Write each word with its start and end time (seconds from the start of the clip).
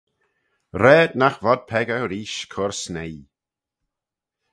Raad 0.81 1.11
nagh 1.19 1.39
vod 1.43 1.61
peccah 1.69 2.05
reesht 2.09 2.49
cur 2.53 2.73
snieh. 2.83 3.21